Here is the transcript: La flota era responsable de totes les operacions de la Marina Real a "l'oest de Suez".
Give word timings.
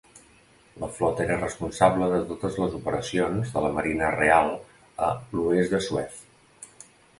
La 0.83 0.87
flota 0.93 1.21
era 1.25 1.35
responsable 1.41 2.07
de 2.13 2.21
totes 2.31 2.57
les 2.63 2.79
operacions 2.79 3.53
de 3.59 3.65
la 3.67 3.71
Marina 3.77 4.11
Real 4.17 4.51
a 5.11 5.13
"l'oest 5.37 5.79
de 5.79 5.85
Suez". 5.91 6.21